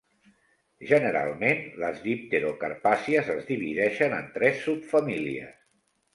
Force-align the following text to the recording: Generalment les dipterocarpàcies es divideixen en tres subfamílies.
Generalment 0.91 1.61
les 1.83 1.99
dipterocarpàcies 2.05 3.31
es 3.35 3.45
divideixen 3.53 4.19
en 4.19 4.27
tres 4.41 4.61
subfamílies. 4.67 5.55